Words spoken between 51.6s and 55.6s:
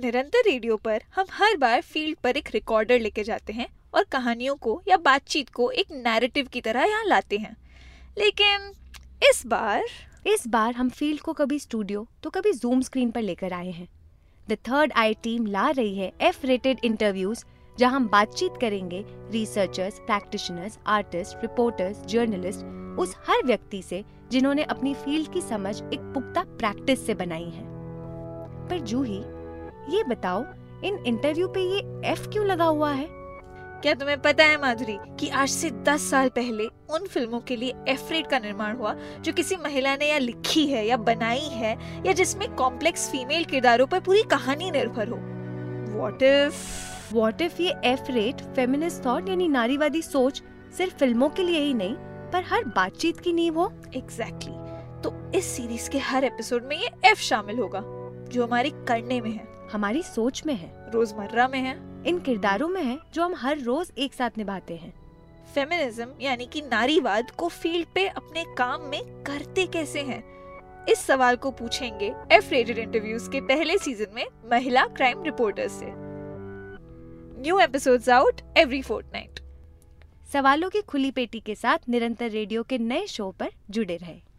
ही नहीं पर हर बातचीत की नींव हो? Exactly exactly. तो इस